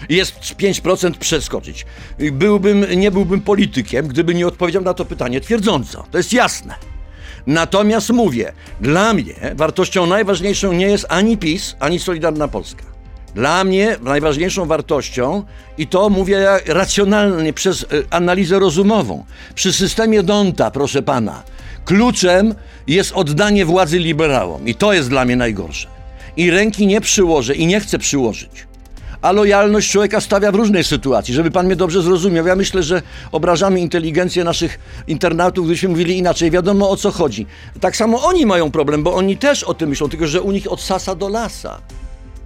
[0.09, 1.85] Jest 5% przeskoczyć.
[2.31, 6.03] Byłbym, nie byłbym politykiem, gdyby nie odpowiedział na to pytanie twierdząco.
[6.11, 6.92] To jest jasne.
[7.47, 12.83] Natomiast mówię, dla mnie wartością najważniejszą nie jest ani PiS, ani Solidarna Polska.
[13.35, 15.43] Dla mnie najważniejszą wartością,
[15.77, 19.25] i to mówię racjonalnie przez y, analizę rozumową,
[19.55, 21.43] przy systemie Donta, proszę pana,
[21.85, 22.55] kluczem
[22.87, 24.67] jest oddanie władzy liberałom.
[24.67, 25.87] I to jest dla mnie najgorsze.
[26.37, 28.72] I ręki nie przyłożę i nie chcę przyłożyć
[29.23, 32.47] a lojalność człowieka stawia w różnej sytuacji, żeby pan mnie dobrze zrozumiał.
[32.47, 36.51] Ja myślę, że obrażamy inteligencję naszych internautów, gdybyśmy mówili inaczej.
[36.51, 37.45] Wiadomo o co chodzi.
[37.79, 40.71] Tak samo oni mają problem, bo oni też o tym myślą, tylko że u nich
[40.71, 41.81] od sasa do lasa.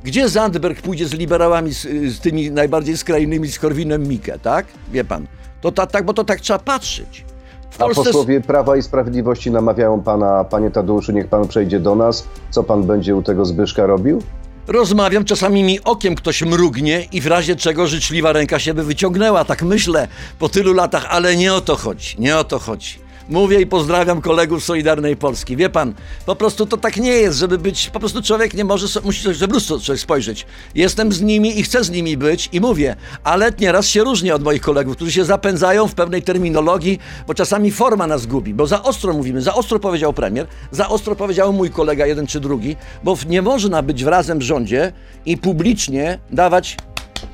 [0.04, 1.82] Gdzie Zandberg pójdzie z liberałami, z,
[2.16, 4.66] z tymi najbardziej skrajnymi, z Korwinem Mikke, tak?
[4.92, 5.28] Wie pan.
[5.62, 7.26] To ta, tak, bo to tak trzeba patrzeć.
[7.72, 8.04] W A Polsce...
[8.04, 12.28] posłowie Prawa i Sprawiedliwości namawiają pana, panie Tadeuszu, niech pan przejdzie do nas.
[12.50, 14.22] Co pan będzie u tego Zbyszka robił?
[14.68, 19.46] Rozmawiam, czasami mi okiem ktoś mrugnie i w razie czego życzliwa ręka się by wyciągnęła.
[19.46, 20.08] Tak myślę
[20.40, 22.16] po tylu latach, ale nie o to chodzi.
[22.20, 23.07] Nie o to chodzi.
[23.30, 25.58] Mówię i pozdrawiam kolegów Solidarnej Polski.
[25.58, 25.94] Wie pan,
[26.26, 27.90] po prostu to tak nie jest, żeby być.
[27.90, 30.46] Po prostu człowiek nie może, musi coś w lustro coś spojrzeć.
[30.76, 34.44] Jestem z nimi i chcę z nimi być i mówię, ale nieraz się różnię od
[34.44, 38.84] moich kolegów, którzy się zapędzają w pewnej terminologii, bo czasami forma nas gubi, bo za
[38.84, 43.18] ostro mówimy, za ostro powiedział premier, za ostro powiedział mój kolega jeden czy drugi, bo
[43.30, 44.94] nie można być razem w rządzie
[45.26, 46.78] i publicznie dawać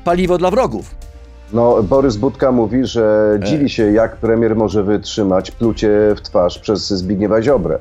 [0.04, 0.96] paliwo dla wrogów.
[1.54, 3.46] No, Borys Budka mówi, że E.
[3.46, 7.80] dziwi się, jak premier może wytrzymać plucie w twarz przez Zbigniewa Ziobrę.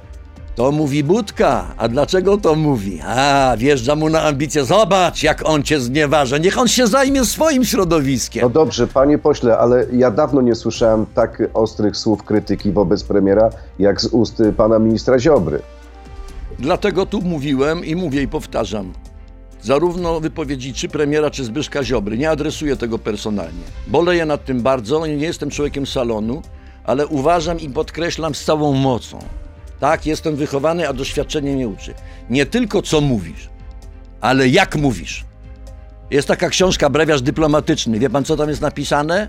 [0.54, 1.74] To mówi Budka.
[1.76, 3.00] A dlaczego to mówi?
[3.06, 4.64] A, wjeżdża mu na ambicje.
[4.64, 6.38] Zobacz, jak on cię znieważa.
[6.38, 8.42] Niech on się zajmie swoim środowiskiem.
[8.42, 13.50] No dobrze, panie pośle, ale ja dawno nie słyszałem tak ostrych słów krytyki wobec premiera,
[13.78, 15.60] jak z ust pana ministra Ziobry.
[16.58, 18.92] Dlatego tu mówiłem i mówię i powtarzam.
[19.62, 23.62] Zarówno wypowiedzi czy premiera, czy Zbyszka Ziobry, nie adresuję tego personalnie.
[23.86, 26.42] Boleję nad tym bardzo, nie jestem człowiekiem salonu,
[26.84, 29.18] ale uważam i podkreślam z całą mocą.
[29.80, 31.94] Tak, jestem wychowany, a doświadczenie mnie uczy.
[32.30, 33.48] Nie tylko co mówisz,
[34.20, 35.24] ale jak mówisz.
[36.10, 37.98] Jest taka książka, brewiarz dyplomatyczny.
[37.98, 39.28] Wie pan, co tam jest napisane?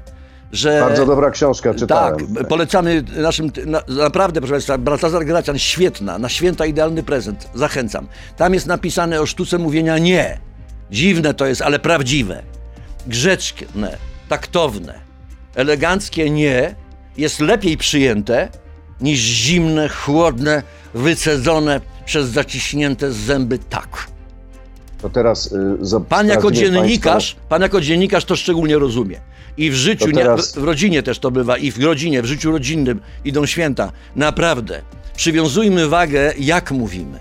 [0.54, 0.80] Że...
[0.80, 2.36] Bardzo dobra książka, czytałem.
[2.36, 8.08] Tak, polecamy naszym, na, naprawdę, proszę Państwa, Baltazar Gracian, świetna, na święta idealny prezent, zachęcam.
[8.38, 10.40] Tam jest napisane o sztuce mówienia nie.
[10.92, 12.44] Dziwne to jest, ale prawdziwe.
[13.08, 13.98] Grzeczne,
[14.30, 14.94] taktowne,
[15.56, 16.76] eleganckie nie
[17.18, 18.50] jest lepiej przyjęte
[19.02, 20.64] niż zimne, chłodne,
[20.94, 24.08] wycedzone przez zaciśnięte zęby tak.
[25.02, 29.20] To teraz y, Pan jako dziennikarz, pan jako dziennikarz to szczególnie rozumie.
[29.58, 32.52] I w życiu, teraz- nie, w, rodzinie też to bywa, i w rodzinie, w życiu
[32.52, 33.92] rodzinnym idą święta.
[34.16, 34.82] Naprawdę,
[35.16, 37.20] przywiązujmy wagę, jak mówimy.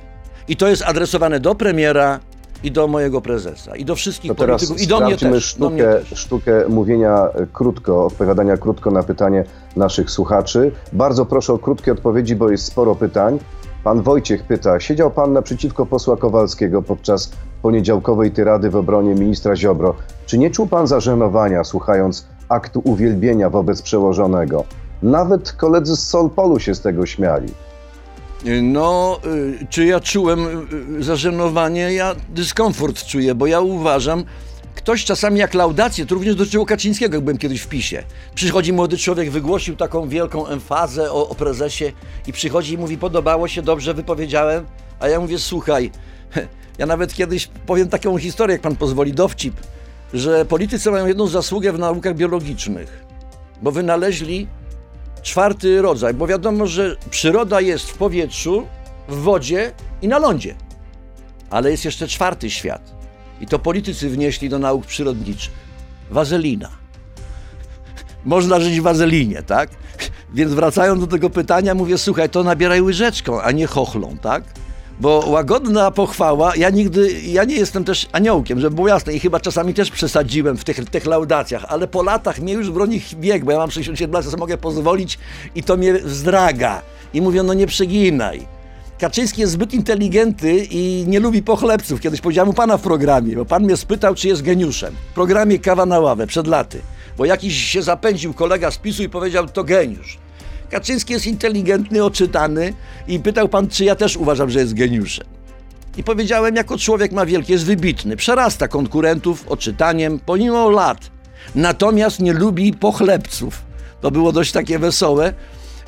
[0.49, 2.21] I to jest adresowane do premiera
[2.62, 5.21] i do mojego prezesa, i do wszystkich To polityków, i do mnie też.
[5.21, 6.18] Do mnie sztukę, też.
[6.18, 9.45] sztukę mówienia y, krótko, odpowiadania krótko na pytanie
[9.77, 10.73] naszych słuchaczy.
[10.92, 13.38] Bardzo proszę o krótkie odpowiedzi, bo jest sporo pytań.
[13.85, 19.95] Pan Wojciech pyta, siedział pan naprzeciwko posła Kowalskiego podczas poniedziałkowej tyrady w obronie ministra Ziobro.
[20.26, 24.64] Czy nie czuł pan zażenowania słuchając aktu uwielbienia wobec przełożonego?
[25.02, 27.48] Nawet koledzy z Solpolu się z tego śmiali.
[28.62, 31.94] No, y, czy ja czułem y, y, zażenowanie?
[31.94, 34.24] Ja dyskomfort czuję, bo ja uważam,
[34.74, 38.04] ktoś czasami jak laudację, to również dotyczyło Kaczyńskiego, jak byłem kiedyś w PiSie.
[38.35, 41.92] Przychodzi młody człowiek, wygłosił taką wielką emfazę o, o prezesie
[42.26, 44.66] i przychodzi i mówi, podobało się, dobrze wypowiedziałem,
[45.00, 45.90] a ja mówię, słuchaj,
[46.78, 49.54] ja nawet kiedyś powiem taką historię, jak pan pozwoli, dowcip,
[50.14, 53.05] że politycy mają jedną zasługę w naukach biologicznych,
[53.62, 54.46] bo wynaleźli
[55.22, 58.66] czwarty rodzaj, bo wiadomo, że przyroda jest w powietrzu,
[59.09, 59.72] w wodzie
[60.03, 60.55] i na lądzie.
[61.51, 62.92] Ale jest jeszcze czwarty świat.
[63.40, 65.53] I to politycy wnieśli do nauk przyrodniczych.
[66.11, 66.68] Wazelina.
[68.25, 69.70] Można żyć w wazelinie, tak?
[70.35, 74.44] Więc wracając do tego pytania, mówię, słuchaj, to nabieraj łyżeczką, a nie chochlą, tak?
[75.00, 79.40] Bo łagodna pochwała, ja nigdy, ja nie jestem też aniołkiem, żeby było jasne i chyba
[79.40, 83.52] czasami też przesadziłem w tych, tych laudacjach, ale po latach mnie już broni bieg, bo
[83.52, 85.18] ja mam 67 lat, sobie mogę pozwolić
[85.55, 86.83] i to mnie wzdraga.
[87.14, 88.46] I mówią, no nie przeginaj.
[88.98, 92.00] Kaczyński jest zbyt inteligentny i nie lubi pochlebców.
[92.00, 94.94] Kiedyś powiedziałem u pana w programie, bo pan mnie spytał, czy jest geniuszem.
[95.11, 96.81] W programie Kawa na ławę, przed laty.
[97.18, 100.21] Bo jakiś się zapędził kolega z PiSu i powiedział, to geniusz.
[100.72, 102.72] Kaczyński jest inteligentny, oczytany
[103.08, 105.26] i pytał pan, czy ja też uważam, że jest geniuszem.
[105.96, 110.98] I powiedziałem, jako człowiek ma wielkie, jest wybitny, przerasta konkurentów oczytaniem, pomimo lat.
[111.54, 113.62] Natomiast nie lubi pochlebców.
[114.00, 115.32] To było dość takie wesołe,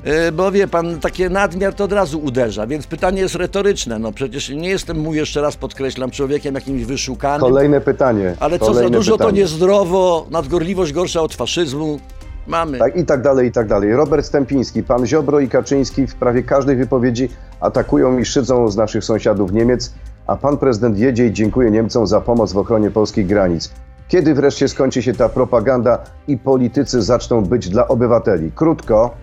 [0.05, 3.99] e, bo wie pan, takie nadmiar to od razu uderza, więc pytanie jest retoryczne.
[3.99, 7.41] No przecież nie jestem, mówię jeszcze raz, podkreślam, człowiekiem jakimś wyszukanym.
[7.41, 8.37] Kolejne pytanie.
[8.41, 9.39] Ale co za Kolejne dużo, to pytanie.
[9.41, 12.01] niezdrowo, nadgorliwość gorsza od faszyzmu.
[12.47, 12.79] Mamy.
[12.79, 13.97] Tak, i tak dalej, i tak dalej.
[13.97, 17.29] Robert Stępiński, pan Ziobro i Kaczyński w prawie każdej wypowiedzi
[17.61, 19.95] atakują i szydzą z naszych sąsiadów Niemiec,
[20.27, 23.71] a pan prezydent jedzie i dziękuję Niemcom za pomoc w ochronie polskich granic.
[24.09, 28.53] Kiedy wreszcie skończy się ta propaganda i politycy zaczną być dla obywateli?
[28.53, 29.15] Krótko,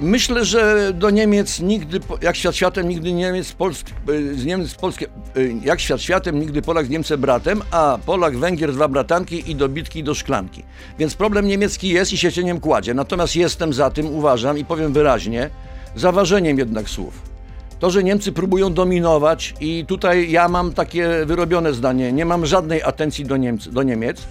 [0.00, 5.06] Myślę, że do Niemiec nigdy, jak świat światem, nigdy Niemiec, Polsk, y, z Niemiec Polskie,
[5.36, 9.54] y, jak świat światem, nigdy Polak z Niemcem bratem, a Polak, Węgier, dwa bratanki i
[9.54, 10.62] do bitki, i do szklanki.
[10.98, 12.94] Więc problem niemiecki jest i się cieniem kładzie.
[12.94, 15.50] Natomiast jestem za tym, uważam i powiem wyraźnie,
[15.96, 17.22] zaważeniem jednak słów.
[17.78, 22.82] To, że Niemcy próbują dominować i tutaj ja mam takie wyrobione zdanie, nie mam żadnej
[22.82, 24.22] atencji do, Niemcy, do Niemiec,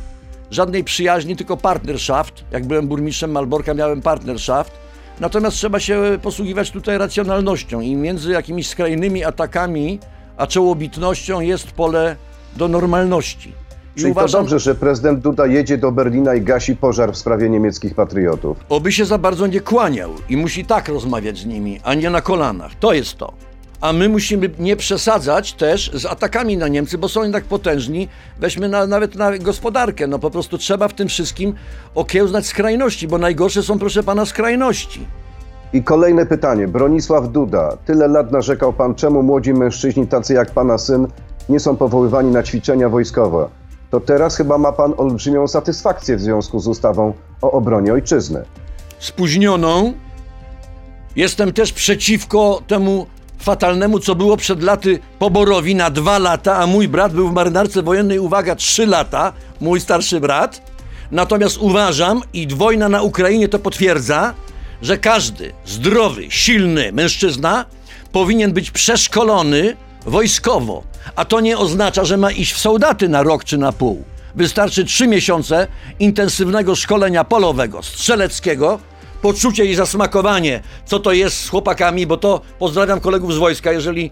[0.52, 2.44] żadnej przyjaźni, tylko partnerschaft.
[2.52, 4.83] Jak byłem burmistrzem Malborka, miałem partnerschaft.
[5.20, 10.00] Natomiast trzeba się posługiwać tutaj racjonalnością i między jakimiś skrajnymi atakami
[10.38, 12.16] a czołobitnością jest pole
[12.58, 13.54] do normalności.
[13.96, 17.50] I czyli to dobrze, że prezydent Duda jedzie do Berlina i gasi pożar w sprawie
[17.50, 18.58] niemieckich patriotów.
[18.70, 22.22] oby się za bardzo nie kłaniał i musi tak rozmawiać z nimi, a nie na
[22.22, 22.76] kolanach.
[22.76, 23.34] To jest to.
[23.84, 28.08] A my musimy nie przesadzać też z atakami na Niemcy, bo są jednak potężni.
[28.40, 30.08] Weźmy na, nawet na gospodarkę.
[30.08, 31.54] No po prostu trzeba w tym wszystkim
[31.96, 35.06] okiełznać skrajności, bo najgorsze są, proszę pana, skrajności.
[35.74, 36.68] I kolejne pytanie.
[36.68, 37.78] Bronisław Duda.
[37.86, 41.08] Tyle lat narzekał pan, czemu młodzi mężczyźni tacy jak pana syn
[41.50, 43.50] nie są powoływani na ćwiczenia wojskowe.
[43.92, 48.44] To teraz chyba ma pan olbrzymią satysfakcję w związku z ustawą o obronie ojczyzny.
[49.00, 49.94] spóźnioną.
[51.16, 53.06] Jestem też przeciwko temu
[53.44, 57.84] fatalnemu, co było przed laty poborowi na dwa lata, a mój brat był w marynarce
[57.84, 60.74] wojennej, uwaga, trzy lata, mój starszy brat.
[61.12, 64.34] Natomiast uważam, i wojna na Ukrainie to potwierdza,
[64.82, 67.66] że każdy zdrowy, silny mężczyzna
[68.12, 69.76] powinien być przeszkolony
[70.06, 70.84] wojskowo.
[71.16, 74.04] A to nie oznacza, że ma iść w soldaty na rok czy na pół.
[74.36, 75.68] Wystarczy trzy miesiące
[76.00, 78.80] intensywnego szkolenia polowego, strzeleckiego,
[79.24, 84.12] poczucie i zasmakowanie, co to jest z chłopakami, bo to pozdrawiam kolegów z wojska, jeżeli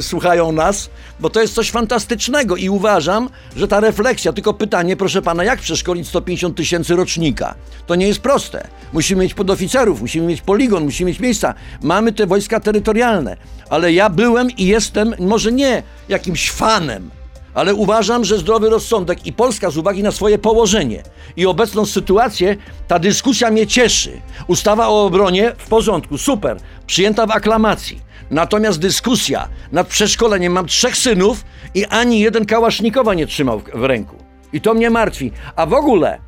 [0.00, 5.22] słuchają nas, bo to jest coś fantastycznego i uważam, że ta refleksja, tylko pytanie, proszę
[5.22, 7.54] pana, jak przeszkolić 150 tysięcy rocznika?
[7.86, 8.68] To nie jest proste.
[8.92, 11.54] Musimy mieć podoficerów, musimy mieć poligon, musimy mieć miejsca.
[11.82, 13.36] Mamy te wojska terytorialne,
[13.70, 17.10] ale ja byłem i jestem może nie jakimś fanem,
[17.56, 21.02] ale uważam, że zdrowy rozsądek i Polska z uwagi na swoje położenie
[21.36, 22.56] i obecną sytuację,
[22.88, 24.20] ta dyskusja mnie cieszy.
[24.46, 28.00] Ustawa o obronie w porządku, super, przyjęta w aklamacji.
[28.30, 34.16] Natomiast dyskusja nad przeszkoleniem, mam trzech synów i ani jeden kałasznikowa nie trzymał w, ręku.
[34.52, 35.32] I to mnie martwi.
[35.56, 36.18] A w ogóle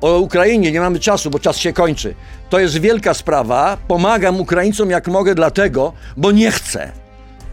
[0.00, 2.14] o Ukrainie nie mamy czasu, bo czas się kończy.
[2.50, 3.76] To jest wielka sprawa.
[3.88, 6.92] Pomagam Ukraińcom jak mogę, dlatego, bo nie chcę,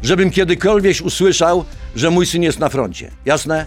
[0.01, 1.63] żebym kiedykolwiek usłyszał,
[1.95, 3.11] że mój syn jest na froncie.
[3.25, 3.65] Jasne?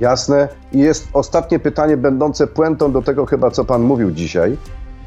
[0.00, 0.48] Jasne.
[0.72, 4.56] I jest ostatnie pytanie, będące puentą do tego chyba, co pan mówił dzisiaj.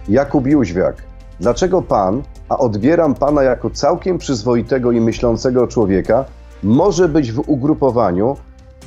[0.07, 0.95] Jakub Jóźwiak,
[1.39, 6.25] dlaczego pan, a odbieram pana jako całkiem przyzwoitego i myślącego człowieka,
[6.63, 8.37] może być w ugrupowaniu,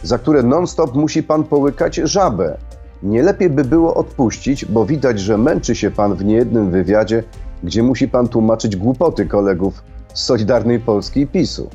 [0.03, 2.59] za które non-stop musi pan połykać żabę?
[3.03, 7.22] Nie lepiej by było odpuścić, bo widać, że męczy się pan w niejednym wywiadzie,
[7.62, 9.83] gdzie musi pan tłumaczyć głupoty kolegów
[10.14, 11.70] Solidarnej Polski i PiSu.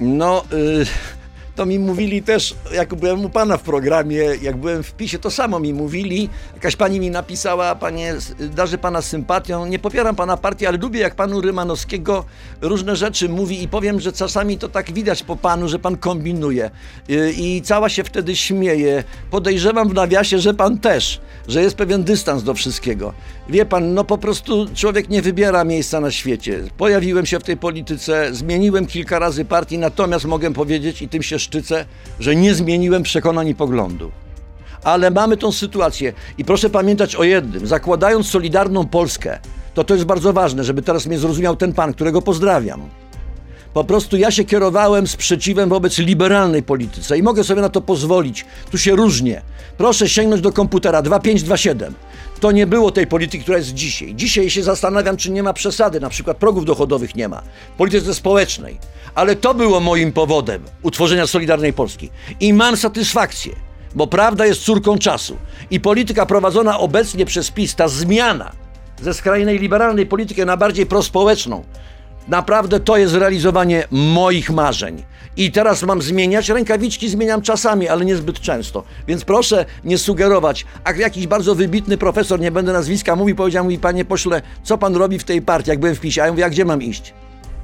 [0.00, 0.86] No, y,
[1.56, 5.30] to mi mówili też, jak byłem u pana w programie, jak byłem w PiSie, to
[5.30, 6.28] samo mi mówili.
[6.54, 8.14] Jakaś pani mi napisała, panie,
[8.54, 9.66] darzę pana sympatią.
[9.66, 12.24] Nie popieram pana partii, ale lubię, jak panu Rymanowskiego
[12.60, 16.70] różne rzeczy mówi i powiem, że czasami to tak widać po panu, że pan kombinuje.
[17.10, 19.04] Y, I cała się wtedy śmieje.
[19.30, 23.12] Podejrzewam w nawiasie, że pan też, że jest pewien dystans do wszystkiego.
[23.48, 26.64] Wie pan, no po prostu człowiek nie wybiera miejsca na świecie.
[26.78, 31.38] Pojawiłem się w tej polityce, zmieniłem kilka razy partii, natomiast mogę powiedzieć i tym się
[31.38, 31.84] szczycę,
[32.20, 34.12] że nie zmieniłem przekonań i poglądów.
[34.84, 39.38] Ale mamy tą sytuację i proszę pamiętać o jednym, zakładając Solidarną Polskę,
[39.74, 42.82] to to jest bardzo ważne, żeby teraz mnie zrozumiał ten pan, którego pozdrawiam.
[43.74, 48.44] Po prostu ja się kierowałem sprzeciwem wobec liberalnej polityce i mogę sobie na to pozwolić.
[48.70, 49.42] Tu się różnie.
[49.76, 51.94] Proszę sięgnąć do komputera 2527.
[52.40, 54.14] To nie było tej polityki, która jest dzisiaj.
[54.14, 57.42] Dzisiaj się zastanawiam, czy nie ma przesady, na przykład progów dochodowych nie ma.
[57.74, 58.78] W polityce społecznej.
[59.14, 62.10] Ale to było moim powodem utworzenia Solidarnej Polski.
[62.40, 63.52] I mam satysfakcję,
[63.94, 65.36] bo prawda jest córką czasu.
[65.70, 68.52] I polityka prowadzona obecnie przez PiS, ta zmiana
[69.02, 71.64] ze skrajnej liberalnej polityki na bardziej prospołeczną,
[72.28, 75.02] Naprawdę to jest realizowanie moich marzeń.
[75.36, 76.48] I teraz mam zmieniać.
[76.48, 78.82] Rękawiczki zmieniam czasami, ale niezbyt często.
[79.08, 80.66] Więc proszę nie sugerować.
[80.84, 84.96] A jakiś bardzo wybitny profesor, nie będę nazwiska, mówi, powiedział mi, panie pośle, co pan
[84.96, 86.22] robi w tej partii, jak byłem w PiSie?
[86.22, 87.14] A ja mówię, a gdzie mam iść?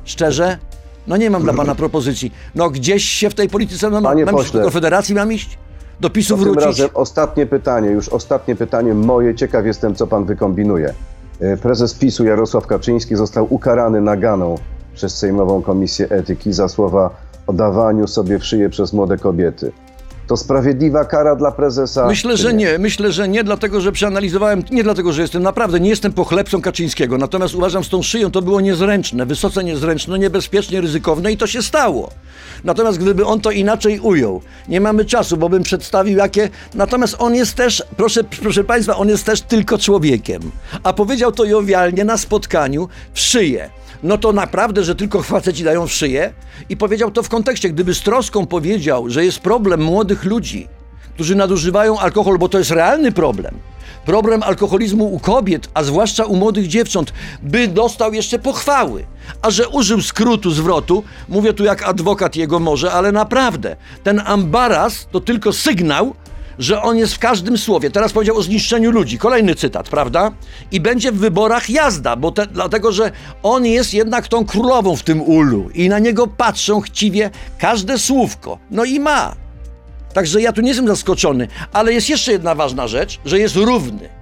[0.05, 0.59] Szczerze?
[1.07, 2.33] No nie mam dla pana propozycji.
[2.55, 4.61] No gdzieś się w tej polityce, no, Panie mam iść pośle.
[4.61, 5.59] do Konfederacji mam iść?
[6.01, 6.67] Do PiSu To tym wrócić?
[6.67, 9.35] razem ostatnie pytanie, już ostatnie pytanie moje.
[9.35, 10.95] Ciekaw jestem, co pan wykombinuje.
[11.41, 14.55] E, Prezes PiSu Jarosław Kaczyński został ukarany naganą
[14.95, 17.11] przez Sejmową Komisję Etyki za słowa
[17.47, 19.73] o dawaniu sobie w szyję przez młode kobiety.
[20.29, 22.07] To sprawiedliwa kara dla prezesa?
[22.07, 22.79] Myślę, że nie.
[22.79, 27.19] Myślę, że nie, dlatego że przeanalizowałem, nie dlatego, że jestem naprawdę, nie jestem pochlebcą Kaczyńskiego,
[27.19, 31.63] natomiast uważam, z tą szyją to było niezręczne, wysoce niezręczne, niebezpiecznie ryzykowne i to się
[31.63, 32.11] stało.
[32.65, 37.35] Natomiast gdyby on to inaczej ujął, nie mamy czasu, bo bym przedstawił jakie, natomiast on
[37.35, 40.43] jest też, proszę, proszę Państwa, on jest też tylko człowiekiem.
[40.83, 43.71] A powiedział to jowialnie na spotkaniu w szyję
[44.03, 46.33] no to naprawdę, że tylko faceci dają w szyję.
[46.69, 50.69] I powiedział to w kontekście, gdyby z troską powiedział, że jest problem młodych ludzi,
[51.15, 53.55] którzy nadużywają alkohol, bo to jest realny problem.
[54.05, 59.05] Problem alkoholizmu u kobiet, a zwłaszcza u młodych dziewcząt, by dostał jeszcze pochwały.
[59.43, 65.07] A że użył skrótu zwrotu, mówię tu jak adwokat jego może, ale naprawdę, ten ambaras
[65.11, 66.15] to tylko sygnał,
[66.59, 67.91] że on jest w każdym słowie.
[67.91, 69.19] Teraz powiedział o zniszczeniu ludzi.
[69.19, 70.33] Kolejny cytat, prawda?
[70.71, 75.03] I będzie w wyborach jazda, bo te, dlatego, że on jest jednak tą królową w
[75.03, 78.59] tym ulu i na niego patrzą chciwie każde słówko.
[78.71, 79.37] No i ma.
[80.15, 84.18] Także ja tu nie jestem zaskoczony, ale jest jeszcze jedna ważna rzecz, że jest równy.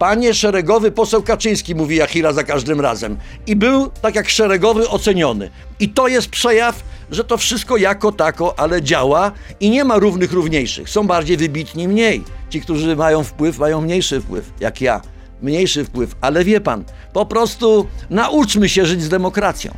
[0.00, 3.16] Panie szeregowy poseł Kaczyński, mówi Jachira za każdym razem.
[3.46, 5.50] I był, tak jak szeregowy, oceniony.
[5.80, 10.32] I to jest przejaw, że to wszystko jako tako, ale działa i nie ma równych,
[10.32, 10.90] równiejszych.
[10.90, 12.24] Są bardziej wybitni, mniej.
[12.50, 15.00] Ci, którzy mają wpływ, mają mniejszy wpływ, jak ja.
[15.42, 19.72] Mniejszy wpływ, ale wie pan, po prostu nauczmy się żyć z demokracją.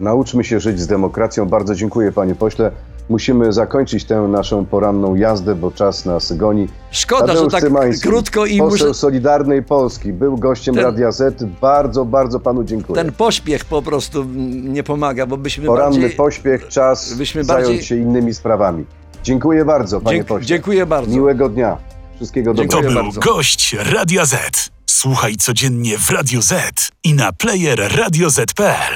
[0.00, 1.46] Nauczmy się żyć z demokracją.
[1.46, 2.70] Bardzo dziękuję, panie pośle.
[3.08, 6.68] Musimy zakończyć tę naszą poranną jazdę, bo czas nas goni.
[6.90, 8.94] Szkoda, Tadeusz że tak Cymański, krótko i poseł muszę...
[8.94, 11.44] Solidarnej Polski, był gościem Ten- Radia Z.
[11.60, 13.02] Bardzo, bardzo panu dziękuję.
[13.02, 16.16] Ten pośpiech po prostu nie pomaga, bo byśmy Poranny bardziej...
[16.16, 18.84] pośpiech, czas byśmy zająć bardziej- się innymi sprawami.
[19.22, 20.46] Dziękuję bardzo, panie Dzięk- pośle.
[20.46, 21.10] dziękuję bardzo.
[21.10, 21.76] Miłego dnia.
[22.16, 22.76] Wszystkiego dobrego.
[22.76, 23.20] To był bardzo.
[23.20, 24.70] gość Radia Z.
[24.86, 26.52] Słuchaj codziennie w Radio Z
[27.04, 28.94] i na player radioz.pl.